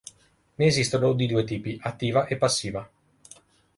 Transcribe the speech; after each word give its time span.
Ne 0.57 0.65
esistono 0.65 1.13
di 1.13 1.27
due 1.27 1.43
tipi, 1.43 1.77
attiva 1.79 2.25
e 2.25 2.35
passiva. 2.35 2.89